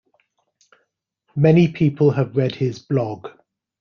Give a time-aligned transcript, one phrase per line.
[1.35, 3.27] Many people have read his blog.